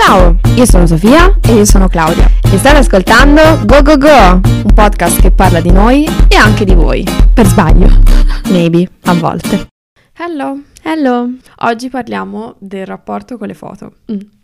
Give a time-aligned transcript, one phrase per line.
[0.00, 4.72] Ciao, io sono Sofia e io sono Claudia e state ascoltando Go Go Go, un
[4.72, 7.04] podcast che parla di noi e anche di voi.
[7.34, 7.88] Per sbaglio.
[8.48, 9.66] Maybe, a volte.
[10.16, 10.60] Hello.
[10.82, 11.28] Hello.
[11.62, 13.94] Oggi parliamo del rapporto con le foto.
[14.12, 14.37] Mm.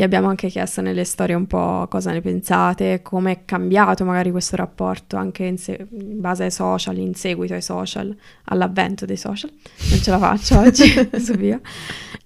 [0.00, 4.30] Vi abbiamo anche chiesto nelle storie un po' cosa ne pensate, come è cambiato magari
[4.30, 9.18] questo rapporto anche in, se- in, base ai social, in seguito ai social, all'avvento dei
[9.18, 9.52] social.
[9.90, 10.90] Non ce la faccio oggi,
[11.20, 11.60] su via.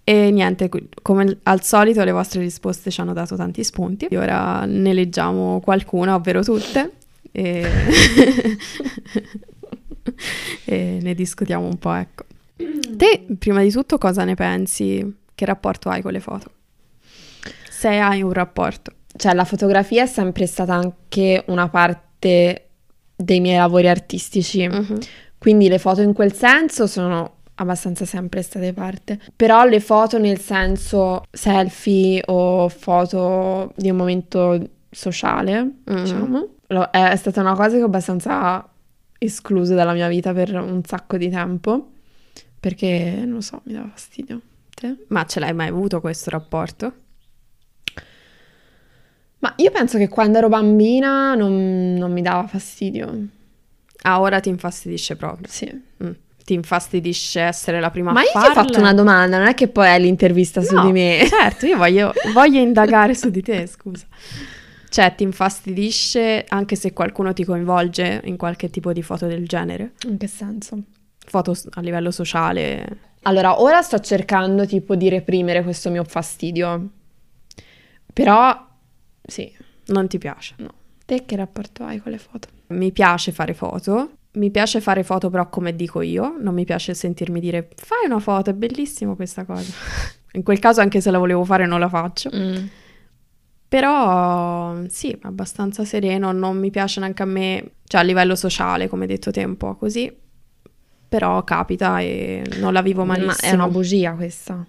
[0.04, 0.70] E niente,
[1.02, 4.06] come al solito le vostre risposte ci hanno dato tanti spunti.
[4.06, 6.92] E ora ne leggiamo qualcuna, ovvero tutte.
[7.32, 7.66] E,
[10.64, 12.24] e ne discutiamo un po', ecco.
[12.54, 15.16] Te, prima di tutto, cosa ne pensi?
[15.34, 16.50] Che rapporto hai con le foto?
[17.84, 18.92] Se hai un rapporto.
[19.14, 22.68] Cioè, la fotografia è sempre stata anche una parte
[23.14, 24.66] dei miei lavori artistici.
[24.66, 24.98] Uh-huh.
[25.36, 29.20] Quindi le foto in quel senso sono abbastanza sempre state parte.
[29.36, 36.02] Però le foto nel senso selfie o foto di un momento sociale, mm-hmm.
[36.02, 36.48] diciamo,
[36.90, 38.66] è, stata una cosa che ho abbastanza
[39.18, 41.90] escluso dalla mia vita per un sacco di tempo.
[42.58, 44.40] Perché, non so, mi dava fastidio.
[44.74, 45.04] Te?
[45.08, 47.02] Ma ce l'hai mai avuto questo rapporto?
[49.44, 53.26] Ma io penso che quando ero bambina non, non mi dava fastidio.
[54.04, 55.46] Ah, ora ti infastidisce proprio?
[55.50, 55.82] Sì.
[56.02, 56.10] Mm
[56.44, 58.40] ti infastidisce essere la prima Ma a farla?
[58.40, 60.78] Ma io ti ho fatto una domanda, non è che poi è l'intervista no, su
[60.82, 61.24] di me.
[61.26, 64.04] Certo, io voglio, voglio indagare su di te, scusa.
[64.90, 69.92] Cioè, ti infastidisce anche se qualcuno ti coinvolge in qualche tipo di foto del genere?
[70.06, 70.78] In che senso?
[71.16, 72.98] Foto a livello sociale?
[73.22, 76.90] Allora, ora sto cercando tipo di reprimere questo mio fastidio.
[78.12, 78.66] Però,
[79.26, 79.52] sì.
[79.86, 80.54] Non ti piace?
[80.58, 80.72] No.
[81.04, 82.48] Te che rapporto hai con le foto?
[82.68, 86.94] Mi piace fare foto, mi piace fare foto però come dico io, non mi piace
[86.94, 89.72] sentirmi dire fai una foto, è bellissimo questa cosa.
[90.32, 92.30] In quel caso anche se la volevo fare non la faccio.
[92.34, 92.66] Mm.
[93.68, 99.06] Però sì, abbastanza sereno, non mi piace neanche a me, cioè a livello sociale, come
[99.06, 100.12] detto te, un po' così.
[101.08, 103.32] Però capita e non la vivo malissimo.
[103.32, 104.64] Ma è una bugia questa.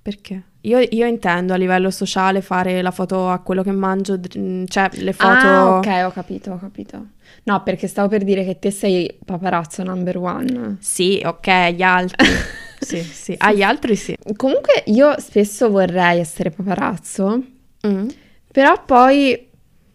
[0.00, 0.42] Perché?
[0.66, 4.18] Io, io, intendo a livello sociale fare la foto a quello che mangio,
[4.66, 5.46] cioè le foto...
[5.46, 7.06] Ah, ok, ho capito, ho capito.
[7.44, 10.78] No, perché stavo per dire che te sei paparazzo number one.
[10.80, 12.26] Sì, ok, gli altri.
[12.80, 14.16] sì, sì, agli ah, altri sì.
[14.34, 17.42] Comunque io spesso vorrei essere paparazzo,
[17.86, 18.08] mm.
[18.50, 19.48] però poi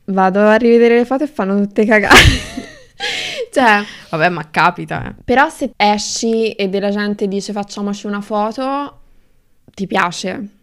[0.06, 2.16] vado a rivedere le foto e fanno tutte cagate.
[3.52, 5.10] cioè, vabbè, ma capita.
[5.10, 5.16] Eh.
[5.26, 9.00] Però se esci e della gente dice facciamoci una foto,
[9.74, 10.60] ti piace?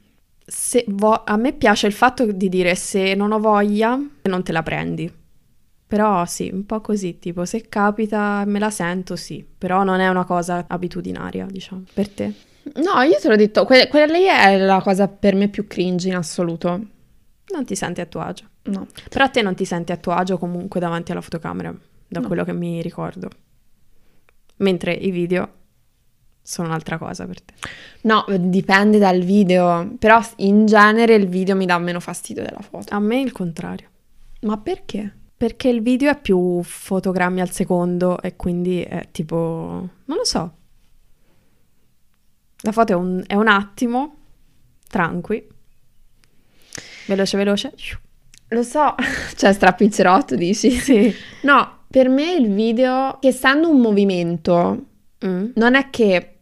[0.86, 4.62] Vo- a me piace il fatto di dire se non ho voglia, non te la
[4.62, 5.12] prendi.
[5.86, 10.08] Però sì, un po' così, tipo se capita me la sento, sì, però non è
[10.08, 12.32] una cosa abitudinaria, diciamo, per te.
[12.74, 16.08] No, io te l'ho detto, que- quella lì è la cosa per me più cringe
[16.08, 16.68] in assoluto.
[17.50, 18.44] Non ti senti a tuo agio?
[18.64, 18.86] No.
[19.08, 21.74] Però a te non ti senti a tuo agio comunque davanti alla fotocamera,
[22.06, 22.26] da no.
[22.26, 23.30] quello che mi ricordo.
[24.56, 25.48] Mentre i video
[26.48, 27.52] sono un'altra cosa per te.
[28.02, 32.94] No, dipende dal video, però in genere il video mi dà meno fastidio della foto.
[32.94, 33.88] A me il contrario.
[34.40, 35.14] Ma perché?
[35.36, 39.36] Perché il video è più fotogrammi al secondo e quindi è tipo...
[40.06, 40.54] non lo so.
[42.62, 44.16] La foto è un, è un attimo,
[44.88, 45.46] tranqui,
[47.08, 47.74] veloce veloce.
[48.48, 48.94] Lo so,
[49.36, 50.70] cioè strappincerotto dici?
[50.70, 51.14] Sì.
[51.42, 54.86] No, per me il video, che essendo un movimento,
[55.24, 55.50] mm.
[55.56, 56.37] non è che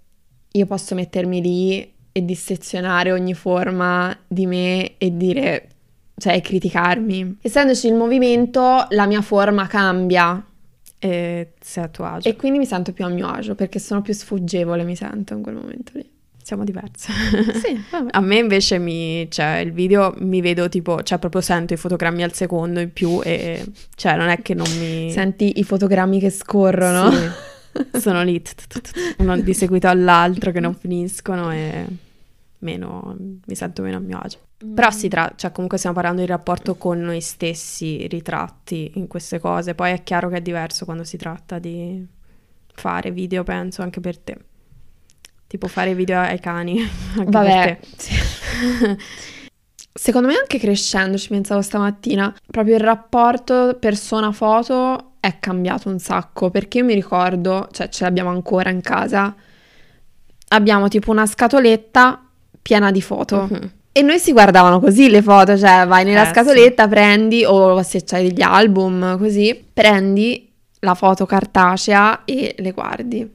[0.56, 5.68] io posso mettermi lì e dissezionare ogni forma di me e dire
[6.16, 7.38] cioè criticarmi.
[7.42, 10.42] Essendoci il movimento, la mia forma cambia.
[10.98, 12.28] E sei a tuo agio.
[12.28, 15.42] E quindi mi sento più a mio agio perché sono più sfuggevole, mi sento in
[15.42, 16.10] quel momento lì.
[16.42, 17.12] Siamo diverse.
[17.60, 18.10] sì, vabbè.
[18.12, 22.22] A me invece mi, cioè, il video mi vedo tipo, cioè proprio sento i fotogrammi
[22.22, 23.64] al secondo in più e
[23.96, 25.10] cioè non è che non mi...
[25.10, 27.10] Senti i fotogrammi che scorrono?
[27.10, 27.28] Sì.
[27.92, 28.42] Sono lì,
[29.18, 31.86] uno di seguito all'altro che non finiscono e
[32.58, 34.38] meno, mi sento meno a mio agio.
[34.74, 39.38] Però si tratta, cioè comunque stiamo parlando di rapporto con noi stessi, ritratti in queste
[39.38, 42.04] cose, poi è chiaro che è diverso quando si tratta di
[42.74, 44.36] fare video, penso, anche per te.
[45.46, 46.80] Tipo fare video ai cani.
[47.16, 47.78] Anche Vabbè.
[47.96, 48.14] Sì.
[49.92, 56.50] Secondo me anche crescendo, ci pensavo stamattina, proprio il rapporto persona-foto è cambiato un sacco,
[56.50, 59.34] perché io mi ricordo, cioè ce l'abbiamo ancora in casa,
[60.48, 62.24] abbiamo tipo una scatoletta
[62.62, 63.48] piena di foto.
[63.50, 63.70] Uh-huh.
[63.92, 66.88] E noi si guardavano così le foto, cioè vai nella eh, scatoletta, sì.
[66.88, 73.34] prendi, o se c'hai degli album così, prendi la foto cartacea e le guardi.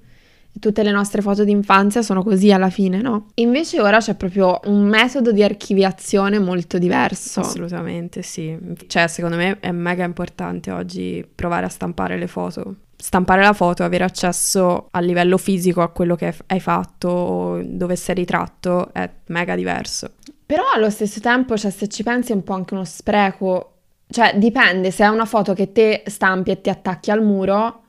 [0.59, 3.27] Tutte le nostre foto d'infanzia sono così alla fine, no?
[3.35, 7.39] Invece ora c'è proprio un metodo di archiviazione molto diverso.
[7.39, 8.57] Assolutamente sì.
[8.87, 12.75] Cioè, secondo me è mega importante oggi provare a stampare le foto.
[12.95, 18.15] Stampare la foto, avere accesso a livello fisico a quello che hai fatto, dove sei
[18.15, 20.11] ritratto, è mega diverso.
[20.45, 23.77] Però allo stesso tempo, cioè, se ci pensi è un po' anche uno spreco.
[24.07, 27.81] Cioè, dipende, se è una foto che te stampi e ti attacchi al muro,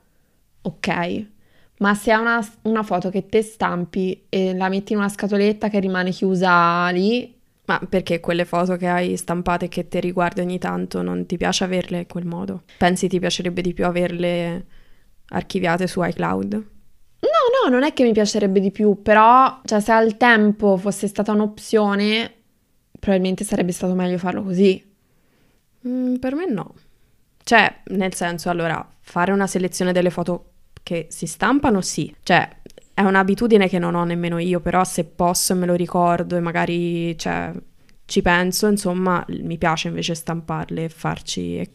[0.63, 1.27] ok.
[1.83, 5.69] Ma se è una, una foto che te stampi e la metti in una scatoletta
[5.69, 10.59] che rimane chiusa lì, ma perché quelle foto che hai stampate che ti riguardi ogni
[10.59, 12.63] tanto non ti piace averle in quel modo?
[12.79, 14.65] Pensi ti piacerebbe di più averle
[15.31, 16.53] archiviate su iCloud?
[16.55, 21.09] No, no, non è che mi piacerebbe di più, però cioè, se al tempo fosse
[21.09, 22.33] stata un'opzione,
[22.97, 24.89] probabilmente sarebbe stato meglio farlo così.
[25.89, 26.75] Mm, per me no.
[27.43, 30.52] Cioè, nel senso, allora, fare una selezione delle foto
[30.83, 32.15] che si stampano, sì.
[32.23, 32.49] Cioè,
[32.95, 36.41] è un'abitudine che non ho nemmeno io, però se posso e me lo ricordo e
[36.41, 37.53] magari, cioè,
[38.05, 41.71] ci penso, insomma, mi piace invece stamparle e farci, e,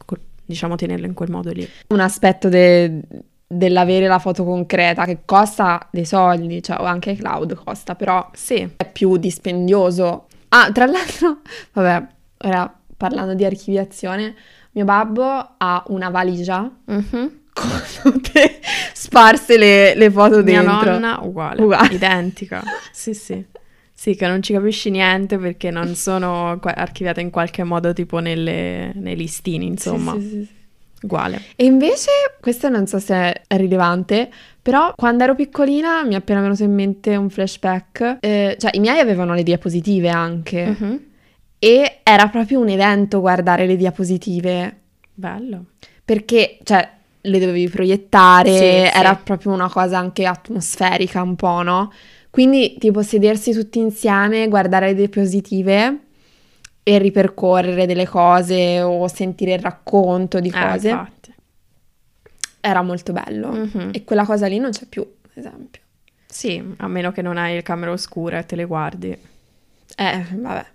[0.46, 1.68] diciamo, tenerle in quel modo lì.
[1.88, 3.02] Un aspetto de-
[3.48, 8.70] dell'avere la foto concreta che costa dei soldi, cioè, o anche cloud costa, però sì.
[8.76, 10.28] è più dispendioso.
[10.50, 11.40] Ah, tra l'altro,
[11.74, 12.08] vabbè,
[12.40, 14.36] ora parlando di archiviazione,
[14.72, 15.24] mio babbo
[15.58, 17.28] ha una valigia mm-hmm.
[17.58, 17.82] Con
[18.12, 18.60] tutte
[18.94, 20.92] sparse le, le foto Mia dentro.
[20.92, 21.94] nonna uguale, uguale.
[21.94, 22.64] identica.
[22.92, 23.44] sì, sì.
[24.00, 28.92] Sì, che non ci capisci niente perché non sono archiviate in qualche modo tipo nelle,
[28.94, 30.14] nei listini, insomma.
[30.14, 30.56] Sì, sì, sì,
[31.02, 31.42] Uguale.
[31.56, 32.10] E invece,
[32.40, 33.16] questo non so se
[33.48, 34.30] è rilevante,
[34.62, 38.18] però quando ero piccolina mi è appena venuto in mente un flashback.
[38.20, 40.76] Eh, cioè, i miei avevano le diapositive anche.
[40.80, 41.02] Uh-huh.
[41.60, 44.78] E era proprio un evento guardare le diapositive.
[45.14, 45.66] Bello.
[46.04, 46.88] Perché, cioè,
[47.22, 49.24] le dovevi proiettare, sì, era sì.
[49.24, 51.92] proprio una cosa anche atmosferica un po', no?
[52.30, 56.00] Quindi, tipo, sedersi tutti insieme, guardare le diapositive
[56.84, 60.90] e ripercorrere delle cose o sentire il racconto di cose.
[60.90, 61.34] Eh,
[62.62, 63.52] era molto bello.
[63.52, 63.90] Mm-hmm.
[63.94, 65.82] E quella cosa lì non c'è più, ad esempio.
[66.28, 69.18] Sì, a meno che non hai il camera oscura e te le guardi.
[69.96, 70.66] Eh, vabbè.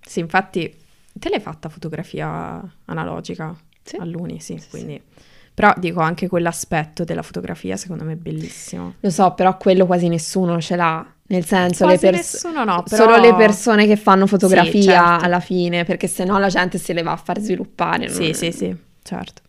[0.00, 0.74] Sì, infatti,
[1.12, 3.54] te l'hai fatta fotografia analogica?
[3.82, 3.96] Sì.
[3.96, 5.02] All'uni, sì, sì quindi...
[5.04, 5.20] Sì.
[5.54, 8.94] Però dico anche quell'aspetto della fotografia secondo me è bellissimo.
[9.00, 11.06] Lo so, però quello quasi nessuno ce l'ha.
[11.24, 13.04] Nel senso, quasi le pers- nessuno no, però...
[13.04, 15.24] solo le persone che fanno fotografia sì, certo.
[15.24, 18.08] alla fine, perché sennò la gente se le va a far sviluppare.
[18.08, 18.34] Sì, non...
[18.34, 19.42] sì, sì, certo.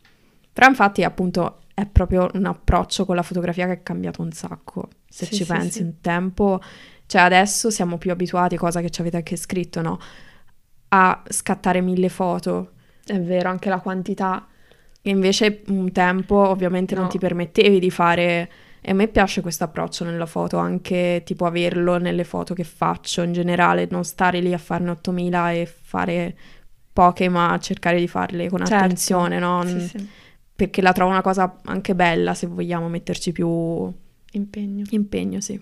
[0.51, 4.89] Però infatti appunto è proprio un approccio con la fotografia che è cambiato un sacco.
[5.09, 5.81] Se sì, ci sì, pensi sì.
[5.81, 6.61] un tempo,
[7.05, 9.99] cioè adesso siamo più abituati, cosa che ci avete anche scritto, no?
[10.89, 12.71] A scattare mille foto.
[13.05, 14.47] È vero, anche la quantità.
[15.05, 17.01] E invece un tempo ovviamente No.
[17.01, 18.49] non ti permettevi di fare...
[18.85, 23.21] E a me piace questo approccio nella foto, anche tipo averlo nelle foto che faccio
[23.21, 26.35] in generale, non stare lì a farne 8000 e fare
[26.91, 28.75] poche, ma cercare di farle con Certo.
[28.83, 29.63] attenzione, no?
[29.65, 30.07] Sì, sì.
[30.55, 33.89] Perché la trovo una cosa anche bella se vogliamo metterci più
[34.33, 34.83] Impegno.
[34.89, 35.57] impegno, sì.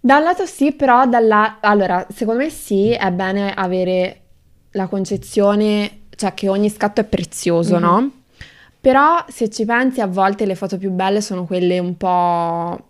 [0.00, 1.58] Da un lato sì, però dalla...
[1.60, 4.22] Allora, secondo me sì, è bene avere
[4.72, 7.80] la concezione, cioè che ogni scatto è prezioso, Mhm.
[7.80, 8.10] no?
[8.80, 12.86] Però se ci pensi, a volte le foto più belle sono quelle un po'...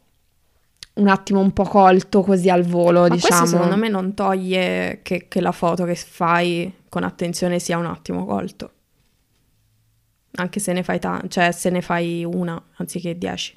[0.95, 3.39] un attimo un po' colto così al volo, Ma diciamo.
[3.41, 7.87] questo secondo me non toglie che, che la foto che fai con attenzione sia un
[7.87, 8.71] attimo colto.
[10.37, 13.55] Anche se ne fai ta- cioè se ne fai una anziché dieci.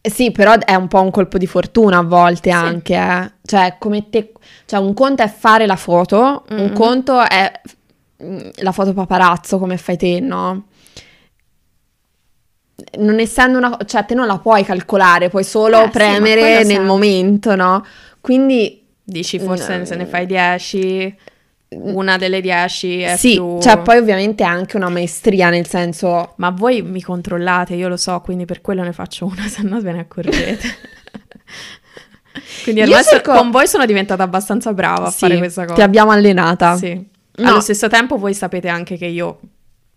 [0.00, 2.56] Eh Sì, però è un po' un colpo di fortuna a volte Sì.
[2.56, 3.32] anche, eh.
[3.44, 4.32] Cioè, come te...
[4.66, 6.72] Cioè, un conto è fare la foto, un Mhm.
[6.74, 7.50] conto è
[8.56, 10.66] la foto paparazzo come fai te, no?
[12.98, 13.76] Non essendo una...
[13.84, 16.84] Cioè, te non la puoi calcolare, puoi solo Eh, sì, premere quello nel sempre.
[16.86, 17.84] momento, no?
[18.20, 18.80] Quindi...
[19.04, 19.84] Dici forse No.
[19.84, 21.14] se ne fai dieci,
[21.70, 23.58] una delle dieci è sì, più...
[23.60, 26.34] cioè poi ovviamente è anche una maestria, nel senso...
[26.36, 29.80] Ma voi mi controllate, io lo so, quindi per quello ne faccio una, se no
[29.80, 30.68] ve ne accorgete.
[32.62, 35.62] quindi Io ormai so- cerco- con voi sono diventata abbastanza brava a Sì, fare questa
[35.62, 35.74] cosa.
[35.74, 36.76] Ti abbiamo allenata.
[36.76, 37.10] Sì.
[37.34, 37.48] No.
[37.48, 39.40] Allo stesso tempo voi sapete anche che io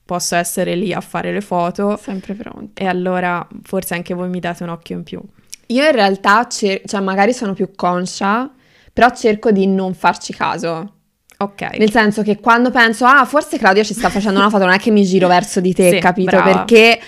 [0.05, 2.81] posso essere lì a fare le foto Sempre pronta.
[2.81, 5.21] e allora forse anche voi mi date un occhio in più.
[5.67, 8.49] Io in realtà, cer- cioè magari sono più conscia,
[8.93, 10.91] però cerco di non farci caso.
[11.37, 11.77] Ok.
[11.77, 14.77] Nel senso che quando penso, ah, forse Claudia ci sta facendo una foto, non è
[14.79, 16.29] che mi giro verso di te, Sì, capito?
[16.29, 16.63] brava.
[16.63, 16.99] Perché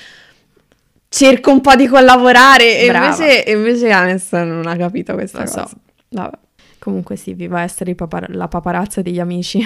[1.10, 3.06] cerco un po' di collaborare e Brava.
[3.16, 5.68] invece, invece Anes non ha capito questa Lo cosa.
[5.68, 5.76] so.
[6.10, 6.38] Vabbè.
[6.80, 9.64] Comunque sì, viva essere i papar- la paparazza degli amici.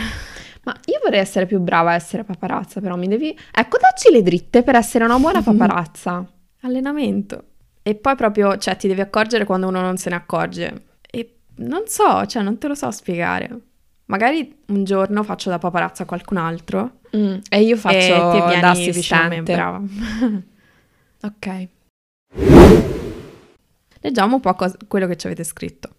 [0.64, 3.38] Ma io vorrei essere più brava a essere paparazza, però mi devi...
[3.52, 6.26] Ecco, dacci le dritte per essere una buona paparazza.
[6.62, 7.44] Allenamento.
[7.82, 10.84] E poi proprio, cioè, ti devi accorgere quando uno non se ne accorge.
[11.10, 13.60] E non so, cioè, non te lo so spiegare.
[14.06, 17.00] Magari un giorno faccio da paparazza a qualcun altro.
[17.16, 19.54] Mm, e io faccio e ti da assistente.
[19.54, 19.82] brava.
[21.24, 21.68] Ok.
[24.02, 25.90] Leggiamo un po' cos- quello che ci avete scritto.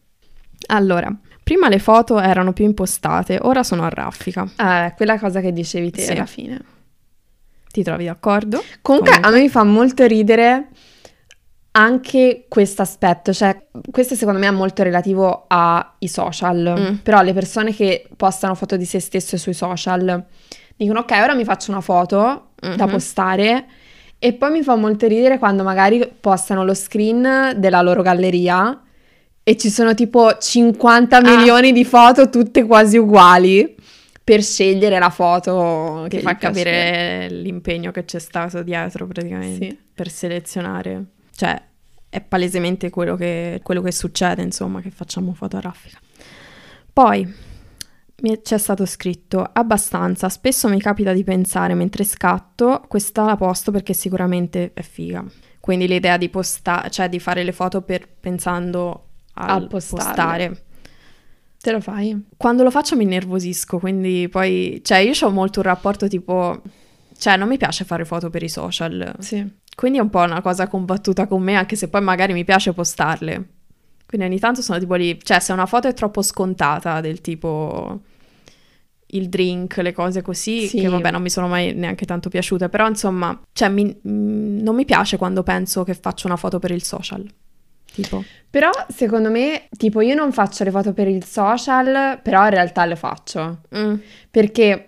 [0.67, 4.49] Allora, prima le foto erano più impostate, ora sono a raffica.
[4.57, 6.13] Eh, quella cosa che dicevi te Sì.
[6.13, 6.61] alla fine.
[7.71, 8.63] Ti trovi d'accordo?
[8.83, 9.29] Comunque, Comunque.
[9.29, 10.69] a me mi fa molto ridere
[11.75, 16.95] anche questo aspetto, cioè questo secondo me è molto relativo ai social, Mm.
[16.97, 20.23] però le persone che postano foto di se stesse sui social
[20.77, 22.91] dicono ok, ora mi faccio una foto da Mhm.
[22.91, 23.67] postare
[24.19, 28.79] e poi mi fa molto ridere quando magari postano lo screen della loro galleria
[29.43, 31.37] e ci sono tipo 50 Ah.
[31.37, 33.75] milioni di foto tutte quasi uguali
[34.25, 39.79] per scegliere la foto Ti che fa capire l'impegno che c'è stato dietro praticamente Sì.
[39.95, 41.05] per selezionare.
[41.35, 41.61] Cioè,
[42.09, 45.99] è palesemente quello che, quello che succede, insomma, che facciamo foto a raffica.
[46.93, 47.51] Poi
[48.43, 53.95] c'è stato scritto abbastanza, spesso mi capita di pensare mentre scatto, questa la posto perché
[53.95, 55.25] sicuramente è figa.
[55.59, 59.69] Quindi l'idea di postare, cioè di fare le foto per, pensando A postarle.
[59.69, 60.63] postare.
[61.61, 62.21] Te lo fai?
[62.37, 66.61] Quando lo faccio mi innervosisco, quindi poi, cioè io ho molto un rapporto tipo,
[67.17, 69.49] cioè non mi piace fare foto per i social, Sì.
[69.77, 72.73] quindi è un po' una cosa combattuta con me, anche se poi magari mi piace
[72.73, 73.49] postarle.
[74.07, 78.01] Quindi ogni tanto sono tipo lì, cioè se una foto è troppo scontata, del tipo
[79.15, 80.81] il drink, le cose così, Sì.
[80.81, 84.75] che vabbè non mi sono mai neanche tanto piaciute, però insomma, cioè mi- mm, non
[84.75, 87.25] mi piace quando penso che faccio una foto per il social,
[87.95, 88.23] tipo.
[88.51, 92.85] Però secondo me, tipo, io non faccio le foto per il social, però in realtà
[92.85, 93.61] le faccio.
[93.75, 93.95] Mm,
[94.31, 94.87] Perché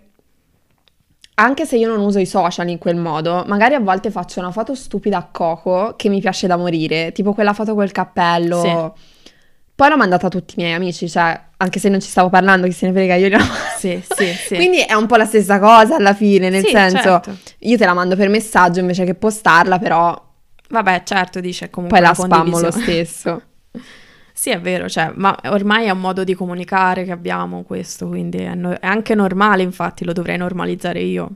[1.36, 4.52] anche se io non uso i social in quel modo, magari a volte faccio una
[4.52, 8.60] foto stupida a Coco che mi piace da morire, tipo quella foto col cappello.
[8.60, 9.32] Sì.
[9.74, 12.68] Poi l'ho mandata a tutti i miei amici, cioè, anche se non ci stavo parlando,
[12.68, 13.44] chi se ne frega, io gliela
[13.76, 14.54] Sì, sì, sì.
[14.54, 17.36] Quindi è un po' la stessa cosa alla fine, nel Sì, senso, certo.
[17.60, 20.32] io te la mando per messaggio invece che postarla, però
[20.68, 23.42] Vabbè, certo, dice comunque poi la spammo lo stesso.
[24.36, 28.38] Sì, è vero, cioè, ma ormai è un modo di comunicare che abbiamo questo, quindi
[28.38, 31.30] è, no- è anche normale, infatti lo dovrei normalizzare io,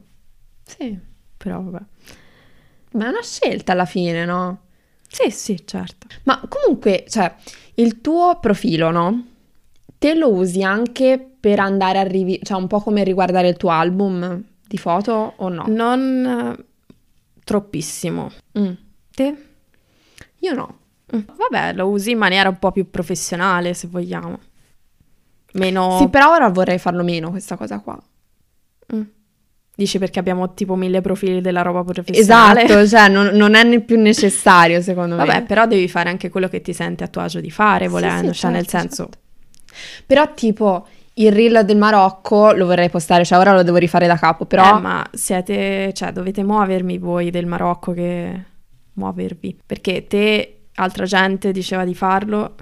[0.65, 0.99] Sì,
[1.37, 1.85] però vabbè.
[2.95, 4.63] ma è una scelta alla fine, no?
[5.09, 6.09] Sì, sì, certo.
[6.25, 7.33] Ma comunque, cioè,
[7.75, 9.27] il tuo profilo, no?
[9.97, 13.71] Te lo usi anche per andare a rivi- cioè un po' come riguardare il tuo
[13.71, 15.65] album di foto o no?
[15.69, 16.65] Non eh,
[17.45, 18.31] troppissimo.
[18.59, 18.73] Mm.
[19.19, 19.35] Te?
[20.39, 20.79] Io no.
[21.07, 24.39] Vabbè, lo usi in maniera un po' più professionale, se vogliamo.
[25.55, 25.99] Meno...
[25.99, 28.01] Sì, però ora vorrei farlo meno questa cosa qua.
[28.95, 29.03] Mm.
[29.75, 32.63] Dici perché abbiamo tipo mille profili della roba professionale?
[32.63, 35.25] Esatto, cioè non, non è ne- più necessario secondo me.
[35.25, 37.91] Vabbè, però devi fare anche quello che ti senti a tuo agio di fare, Sì,
[37.91, 39.03] volendo, sì, cioè nel certo, senso...
[39.11, 39.19] certo.
[40.07, 44.17] Però tipo il reel del Marocco lo vorrei postare, cioè ora lo devo rifare da
[44.17, 44.77] capo, però...
[44.77, 48.57] Eh, ma siete, cioè, dovete muovermi voi del Marocco che
[48.99, 49.57] muovervi.
[49.65, 52.55] Perché te, altra gente diceva di farlo.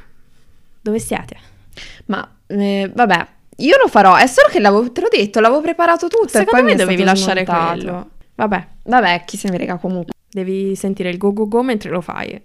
[0.80, 1.36] Dove siete?
[2.06, 3.26] Ma eh, vabbè,
[3.56, 6.50] io lo farò, è solo che l'avevo, te l'ho detto, l'avevo preparato tutto e Secondo
[6.52, 7.72] poi me mi dovevi lasciare smontato.
[7.78, 8.10] quello.
[8.36, 10.12] Vabbè, Vabbè, chi se ne frega comunque.
[10.30, 12.40] devi sentire il go go go mentre lo fai.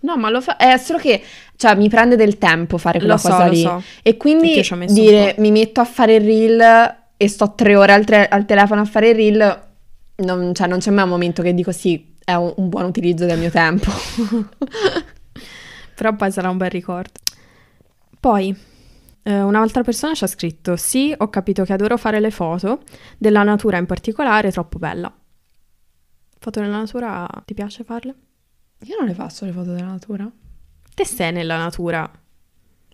[0.00, 1.22] No, ma lo fa, è solo che,
[1.56, 3.60] cioè, mi prende del tempo fare quella Lo so, cosa lo lì.
[3.62, 3.82] so.
[4.02, 8.28] E quindi dire, mi metto a fare il reel e sto tre ore al, tre-
[8.28, 9.62] al telefono a fare il reel,
[10.16, 13.26] non, cioè, non c'è mai un momento che dico sì, è un, un buon utilizzo
[13.26, 13.90] del mio tempo.
[15.94, 17.12] Però poi sarà un bel ricordo.
[18.18, 18.56] Poi,
[19.22, 22.82] eh, un'altra persona ci ha scritto: Sì, ho capito che adoro fare le foto,
[23.18, 25.12] della natura in particolare, troppo bella.
[26.38, 28.14] Foto della natura, ti piace farle?
[28.80, 30.30] Io non le faccio le foto della natura,
[30.94, 32.08] Te sei nella natura,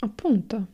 [0.00, 0.66] appunto.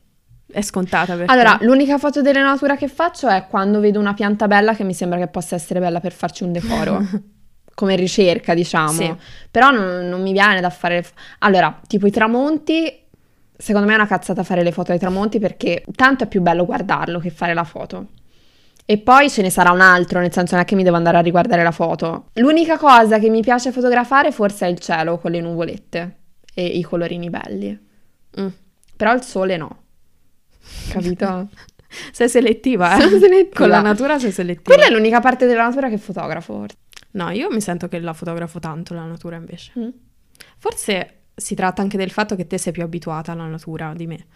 [0.46, 4.46] è scontata per Allora, l'unica foto della natura che faccio è quando vedo una pianta
[4.46, 7.00] bella che mi sembra che possa essere bella per farci un decoro.
[7.76, 8.92] Come ricerca, diciamo.
[8.92, 9.14] Sì.
[9.50, 11.04] Però non, non mi viene da fare...
[11.40, 13.04] Allora, tipo i tramonti,
[13.54, 16.64] secondo me è una cazzata fare le foto ai tramonti perché tanto è più bello
[16.64, 18.06] guardarlo che fare la foto.
[18.88, 21.18] E poi ce ne sarà un altro, nel senso non è che mi devo andare
[21.18, 22.28] a riguardare la foto.
[22.34, 26.16] L'unica cosa che mi piace fotografare forse è il cielo con le nuvolette
[26.54, 27.78] e i colorini belli.
[28.40, 28.46] Mm.
[28.96, 29.82] Però il sole no.
[30.88, 31.48] Capito?
[32.12, 33.00] Sei selettiva, eh?
[33.02, 33.58] Sono selettiva.
[33.58, 34.74] Con la natura sei selettiva.
[34.74, 36.66] Quella è l'unica parte della natura che fotografo.
[37.16, 39.72] No, io mi sento che la fotografo tanto, la natura invece.
[39.78, 39.88] Mm.
[40.58, 44.26] Forse si tratta anche del fatto che te sei più abituata alla natura di me.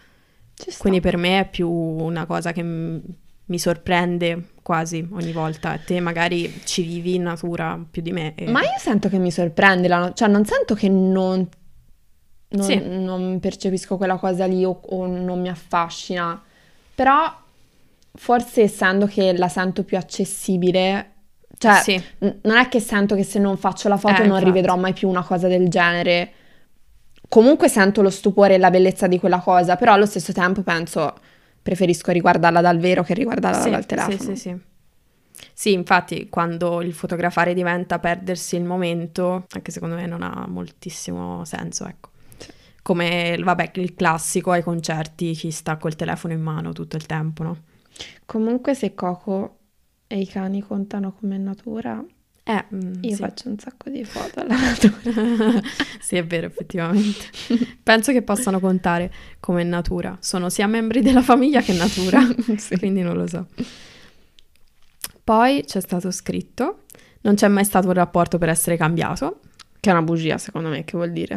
[0.77, 3.01] Quindi per me è più una cosa che m-
[3.45, 5.77] mi sorprende quasi ogni volta.
[5.77, 8.33] Te magari ci vivi in natura più di me.
[8.35, 8.49] E...
[8.49, 10.11] Ma io sento che mi sorprende, la...
[10.15, 11.47] cioè non sento che non,
[12.49, 12.81] non, sì.
[12.83, 16.41] non percepisco quella cosa lì o, o non mi affascina,
[16.95, 17.39] però
[18.13, 21.10] forse essendo che la sento più accessibile,
[21.61, 22.03] cioè sì.
[22.19, 24.45] n- non è che sento che se non faccio la foto eh, non infatti.
[24.45, 26.31] rivedrò mai più una cosa del genere.
[27.29, 31.13] Comunque sento lo stupore e la bellezza di quella cosa, però allo stesso tempo penso
[31.61, 34.17] preferisco riguardarla dal vero che riguardarla sì, dal telefono.
[34.17, 34.59] Sì, sì, sì.
[35.53, 41.45] Sì, infatti, quando il fotografare diventa perdersi il momento, anche secondo me non ha moltissimo
[41.45, 42.09] senso, ecco.
[42.81, 47.43] Come, vabbè, il classico ai concerti, chi sta col telefono in mano tutto il tempo,
[47.43, 47.57] no?
[48.25, 49.57] Comunque se Coco
[50.11, 52.03] e i cani contano come natura,
[52.43, 52.65] eh,
[53.01, 53.15] io sì.
[53.15, 55.61] faccio un sacco di foto alla natura.
[56.01, 57.29] sì, è vero, effettivamente.
[57.81, 60.17] Penso che possano contare come natura.
[60.19, 62.19] Sono sia membri della famiglia che natura,
[62.57, 62.77] sì.
[62.77, 63.47] quindi non lo so.
[65.23, 66.83] Poi c'è stato scritto,
[67.21, 69.39] non c'è mai stato un rapporto per essere cambiato.
[69.79, 71.35] Che è una bugia, secondo me, che vuol dire?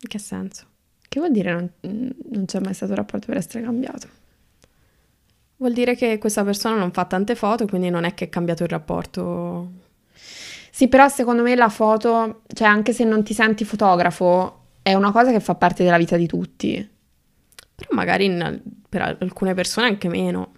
[0.00, 0.64] In che senso?
[1.06, 4.19] Che vuol dire non, non c'è mai stato un rapporto per essere cambiato?
[5.60, 8.62] Vuol dire che questa persona non fa tante foto, quindi non è che è cambiato
[8.62, 9.72] il rapporto.
[10.70, 15.12] Sì, però secondo me la foto, cioè anche se non ti senti fotografo, è una
[15.12, 16.88] cosa che fa parte della vita di tutti.
[17.74, 20.54] Però magari in, per alcune persone anche meno.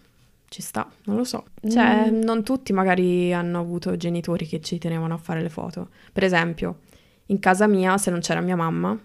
[0.49, 1.47] Ci sta, non lo so.
[1.69, 2.23] Cioè, mm.
[2.23, 5.89] non tutti magari hanno avuto genitori che ci tenevano a fare le foto.
[6.13, 6.79] Per esempio,
[7.27, 8.97] in casa mia, se non c'era mia mamma,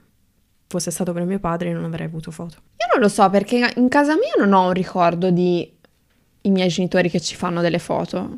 [0.68, 2.58] fosse stato per mio padre, non avrei avuto foto.
[2.78, 5.77] Io non lo so, perché in casa mia non ho un ricordo di
[6.48, 8.38] i miei genitori che ci fanno delle foto.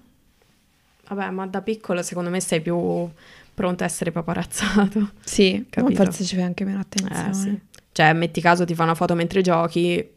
[1.08, 3.10] Vabbè, ma da piccolo secondo me sei più
[3.54, 5.12] pronto a essere paparazzato.
[5.24, 6.04] Sì, capito?
[6.04, 7.30] forse ci fai anche meno attenzione.
[7.30, 7.60] Eh, sì.
[7.92, 10.08] Cioè, metti caso ti fa una foto mentre giochi,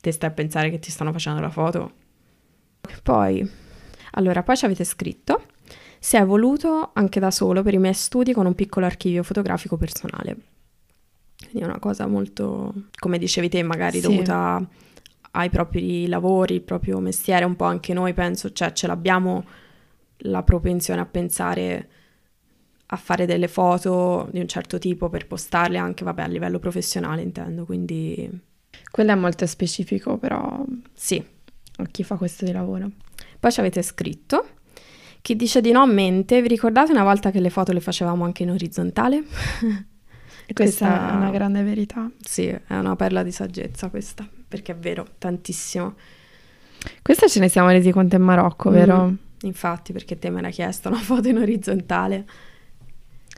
[0.00, 1.92] te stai a pensare che ti stanno facendo la foto.
[3.02, 3.48] Poi,
[4.12, 5.46] allora, poi ci avete scritto,
[5.98, 9.76] si è voluto anche da solo per i miei studi con un piccolo archivio fotografico
[9.76, 10.36] personale.
[11.38, 14.06] Quindi è una cosa molto, come dicevi te, magari sì.
[14.08, 14.66] dovuta
[15.36, 19.44] ai propri lavori, il proprio mestiere, un po' anche noi penso, cioè ce l'abbiamo
[20.18, 21.88] la propensione a pensare
[22.86, 27.22] a fare delle foto di un certo tipo per postarle anche, vabbè, a livello professionale
[27.22, 28.30] intendo, quindi...
[28.90, 30.64] Quello è molto specifico, però...
[30.92, 31.24] Sì.
[31.76, 32.90] A chi fa questo di lavoro.
[33.40, 34.46] Poi ci avete scritto.
[35.20, 38.24] Chi dice di no a mente, vi ricordate una volta che le foto le facevamo
[38.24, 39.22] anche in orizzontale?
[39.22, 42.08] questa, questa è una grande verità.
[42.20, 45.96] Sì, è una perla di saggezza questa perché è vero, tantissimo.
[47.02, 49.08] Questa ce ne siamo resi conto in Marocco, vero?
[49.08, 52.24] Mm, infatti, perché te me l'hai chiesta una foto in orizzontale.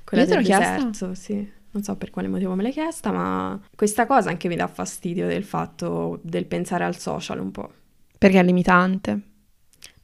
[0.05, 1.55] Quella Io del deserto, sì.
[1.71, 5.27] Non so per quale motivo me l'hai chiesta, ma questa cosa anche mi dà fastidio
[5.27, 7.73] del fatto del pensare al social un po'.
[8.19, 9.21] Perché è limitante?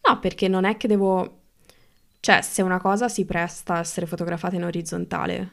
[0.09, 1.41] No, perché non è che devo...
[2.21, 5.51] Cioè, se una cosa si presta a essere fotografata in orizzontale,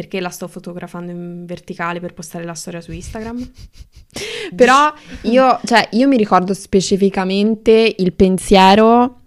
[0.00, 3.50] perché la sto fotografando in verticale per postare la storia su Instagram.
[4.56, 4.90] Però
[5.22, 9.18] io, cioè, io mi ricordo specificamente il pensiero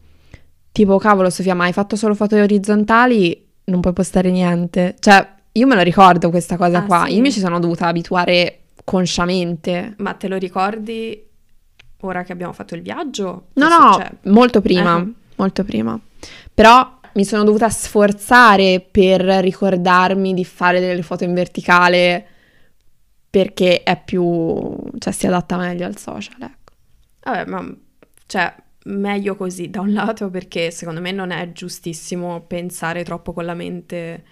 [0.71, 3.49] tipo, cavolo Sofia, ma hai fatto solo foto orizzontali?
[3.65, 4.95] Non puoi postare niente.
[4.97, 7.03] Cioè, io me lo ricordo questa cosa ah, qua.
[7.05, 7.17] Sì.
[7.17, 9.93] Io mi ci sono dovuta abituare consciamente.
[9.97, 11.23] Ma te lo ricordi
[11.99, 13.49] ora che abbiamo fatto il viaggio?
[13.53, 14.12] No, no, cioè...
[14.23, 15.13] molto prima, uh-huh.
[15.36, 15.99] molto prima.
[16.51, 22.28] Però mi sono dovuta sforzare per ricordarmi di fare delle foto in verticale
[23.30, 26.73] perché è più, cioè si adatta meglio al social, ecco.
[27.23, 27.76] Vabbè, ma
[28.28, 33.45] cioè meglio così da un lato perché secondo me non è giustissimo pensare troppo con
[33.45, 34.23] la mente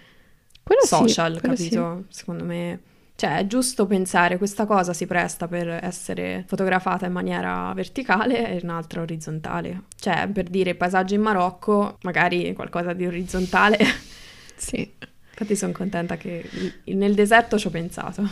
[0.62, 2.04] quello social, sì, capito?
[2.08, 2.18] Sì.
[2.18, 2.80] Secondo me
[3.14, 8.60] cioè, è giusto pensare questa cosa si presta per essere fotografata in maniera verticale e
[8.62, 9.84] un'altra orizzontale.
[9.96, 13.78] Cioè, per dire paesaggio in Marocco, magari qualcosa di orizzontale.
[14.56, 14.92] sì.
[15.30, 16.48] Infatti sono contenta che
[16.84, 18.28] nel deserto ci ho pensato.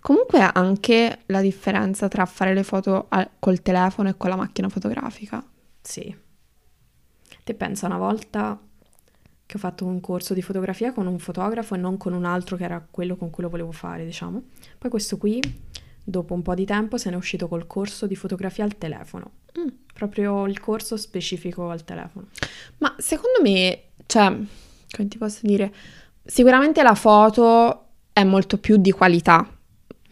[0.00, 4.68] Comunque anche la differenza tra fare le foto al- col telefono e con la macchina
[4.68, 5.44] fotografica.
[5.82, 6.16] Sì.
[7.42, 8.58] Te pensa una volta
[9.46, 12.56] che ho fatto un corso di fotografia con un fotografo e non con un altro
[12.56, 14.42] che era quello con cui lo volevo fare, diciamo.
[14.78, 15.40] Poi questo qui,
[16.02, 19.30] dopo un po' di tempo, se n'è uscito col corso di fotografia al telefono.
[19.58, 19.68] Mm.
[19.92, 22.28] Proprio il corso specifico al telefono.
[22.78, 25.72] Ma secondo me, cioè, come ti posso dire,
[26.24, 29.46] sicuramente la foto è molto più di qualità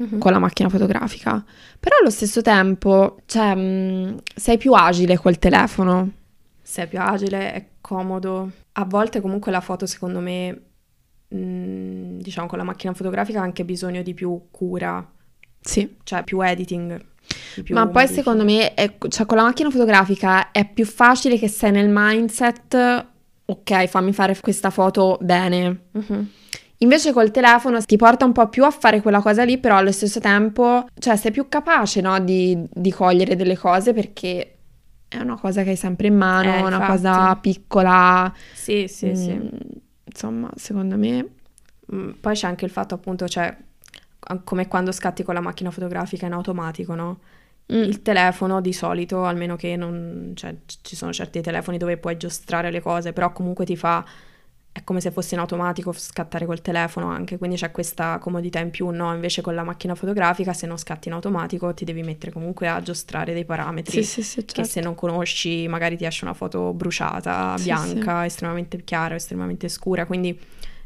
[0.02, 0.18] mm-hmm.
[0.18, 1.44] con la macchina fotografica,
[1.80, 6.10] però allo stesso tempo, cioè, mm, sei più agile col telefono.
[6.62, 10.62] Sei più agile, è comodo a volte comunque la foto secondo me,
[11.28, 15.06] mh, mm, diciamo con la macchina fotografica ha anche bisogno di più cura
[15.60, 15.96] Sì.
[16.02, 17.00] Cioè più editing.
[17.62, 21.48] Più Ma poi secondo me, è- cioè, con la macchina fotografica è più facile che
[21.48, 23.06] sei nel mindset,
[23.44, 25.82] ok, fammi fare questa foto bene.
[25.92, 26.30] Mhm.
[26.78, 29.92] Invece col telefono ti porta un po' più a fare quella cosa lì, però allo
[29.92, 34.51] stesso tempo, cioè sei più capace, no, di, di cogliere delle cose perché
[35.12, 36.86] è una cosa che hai sempre in mano, Eh, una infatti.
[36.86, 38.32] cosa piccola.
[38.50, 39.32] Sì, sì, sì.
[39.32, 39.48] Mm,
[40.04, 41.28] Insomma, secondo me...
[41.94, 43.54] Mm, Poi c'è anche il fatto appunto, cioè,
[44.44, 47.20] come quando scatti con la macchina fotografica in automatico, no?
[47.72, 52.16] mm, Il telefono di solito, almeno che non, cioè, ci sono certi telefoni dove puoi
[52.16, 54.04] giostrare le cose, però comunque ti fa,
[54.72, 58.70] è come se fosse in automatico scattare col telefono anche, quindi c'è questa comodità in
[58.70, 59.12] più, no?
[59.12, 62.80] Invece con la macchina fotografica, se non scatti in automatico, ti devi mettere comunque a
[62.80, 64.02] giostrare dei parametri.
[64.02, 64.70] Sì, sì, sì, Che certo.
[64.70, 70.40] se non conosci, magari ti esce una foto bruciata, bianca, estremamente chiara, estremamente scura, quindi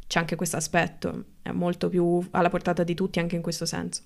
[0.08, 4.02] c'è anche questo aspetto, è molto più alla portata di tutti anche in questo senso.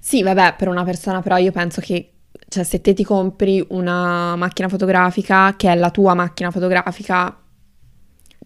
[0.00, 2.12] Sì, vabbè, per una persona però io penso che,
[2.48, 7.36] cioè, se te ti compri una macchina fotografica, che è la tua macchina fotografica,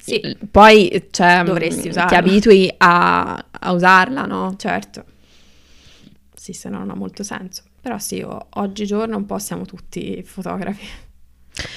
[0.00, 2.16] Sì, poi, cioè, Dovresti mm, ti usarla.
[2.16, 4.54] abitui a, a usarla, no?
[4.56, 5.04] certo.
[6.34, 7.62] Sì, se no non ha molto senso.
[7.80, 10.86] Però sì, o- oggigiorno un po' siamo tutti fotografi.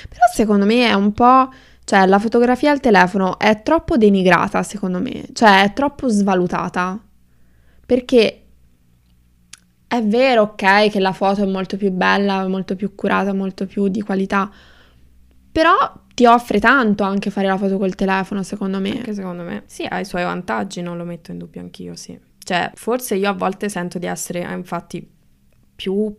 [0.10, 1.50] Però secondo me è un po',
[1.84, 7.00] cioè, la fotografia al telefono è troppo denigrata, secondo me, cioè, è troppo svalutata.
[7.86, 8.38] Perché
[9.88, 13.88] è vero, ok, che la foto è molto più bella, molto più curata, molto più
[13.90, 14.50] di qualità,
[15.52, 15.76] però
[16.14, 18.92] ti offre tanto anche fare la foto col telefono, secondo me.
[18.98, 19.64] Anche secondo me.
[19.66, 22.20] Sì, ha i suoi vantaggi, non lo metto in dubbio anch'io, sì.
[22.38, 25.10] Cioè, forse io a volte sento di essere, eh, infatti,
[25.76, 26.16] più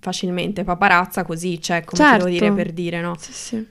[0.00, 2.24] facilmente paparazza così, cioè, come Certo.
[2.24, 3.16] devo dire per dire, no?
[3.18, 3.66] Sì, sì.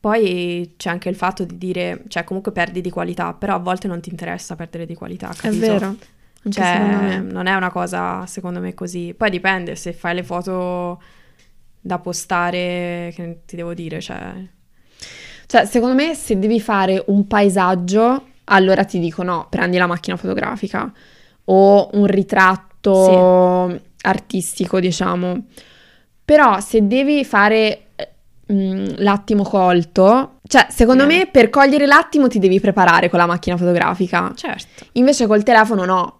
[0.00, 3.86] Poi c'è anche il fatto di dire, cioè, comunque perdi di qualità, però a volte
[3.86, 5.60] non ti interessa perdere di qualità, È capito?
[5.66, 5.86] vero.
[5.86, 9.12] Anche Cioè, non è una cosa, secondo me, così.
[9.14, 11.02] Poi dipende se fai le foto
[11.80, 14.48] da postare, che ti devo dire, cioè...
[15.50, 20.16] Cioè, secondo me, se devi fare un paesaggio, allora ti dico no, prendi la macchina
[20.16, 20.92] fotografica
[21.46, 25.46] o un ritratto artistico, diciamo.
[26.24, 28.08] Però se devi fare eh,
[28.52, 31.06] mm, l'attimo colto, cioè, secondo Eh.
[31.06, 34.32] me per cogliere l'attimo ti devi preparare con la macchina fotografica.
[34.36, 34.86] Certo.
[34.92, 36.18] Invece col telefono no,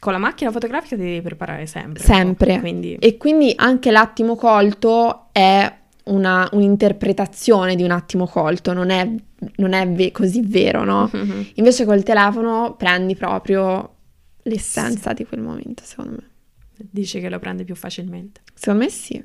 [0.00, 2.02] Con la macchina fotografica ti devi preparare sempre.
[2.02, 2.58] sempre.
[2.58, 2.96] Quindi...
[2.96, 5.72] E quindi anche l'attimo colto è
[6.06, 9.08] una- un'interpretazione di un attimo colto, non è,
[9.56, 11.10] non è ve- così vero, no?
[11.14, 11.46] Mhm.
[11.54, 13.94] Invece col telefono prendi proprio
[14.42, 16.28] l'essenza di quel momento, secondo me.
[16.90, 18.42] Dici che lo prende più facilmente.
[18.54, 19.24] Secondo me sì.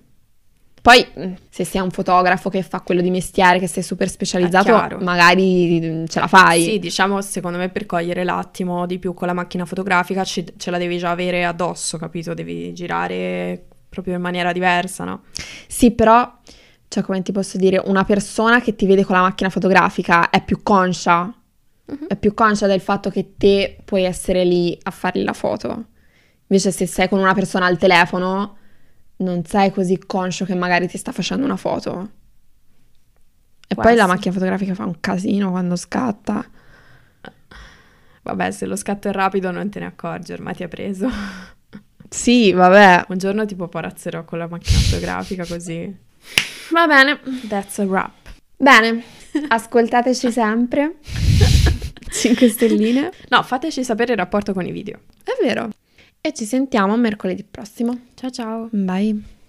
[0.81, 4.63] Poi, mh, se sei un fotografo che fa quello di mestiere, che sei super specializzato,
[4.73, 4.97] chiaro.
[4.99, 6.63] magari mh, ce la fai.
[6.63, 10.71] Sì, diciamo, secondo me per cogliere l'attimo di più con la macchina fotografica ci- ce
[10.71, 12.33] la devi già avere addosso, capito?
[12.33, 15.21] Devi girare proprio in maniera diversa, no?
[15.67, 16.39] Sì, però,
[16.91, 20.43] cioè, come ti posso dire, una persona che ti vede con la macchina fotografica è
[20.43, 21.33] più conscia,
[21.85, 22.07] Mhm.
[22.07, 25.85] è più conscia del fatto che te puoi essere lì a fargli la foto.
[26.47, 28.57] Invece se sei con una persona al telefono,
[29.17, 32.09] non sei così conscio che magari ti sta facendo una foto.
[33.69, 34.07] E Può poi la essere.
[34.17, 36.45] macchina fotografica fa un casino quando scatta.
[38.23, 41.09] Vabbè, se lo scatto è rapido non te ne accorgi, ormai ti ha preso.
[42.09, 43.05] Sì, vabbè.
[43.07, 46.09] Un giorno ti popolazzerò con la macchina fotografica così.
[46.71, 47.19] Va bene.
[47.47, 48.11] That's a wrap.
[48.57, 49.03] Bene,
[49.47, 50.97] ascoltateci sempre.
[52.11, 53.11] 5 stelline.
[53.29, 54.99] No, fateci sapere il rapporto con i video.
[55.23, 55.69] È vero.
[56.19, 58.07] E ci sentiamo mercoledì prossimo.
[58.15, 58.67] Ciao ciao.
[58.71, 59.40] Bye.